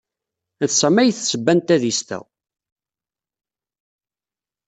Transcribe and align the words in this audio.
D 0.59 0.69
Sami 0.79 0.99
ay 1.01 1.11
d 1.13 1.17
ssebba 1.19 1.53
n 1.53 1.59
tadist-a. 1.61 2.19